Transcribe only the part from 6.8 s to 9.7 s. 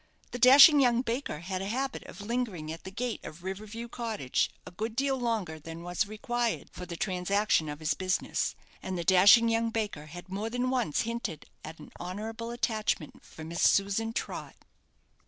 the transaction of his business; and the dashing young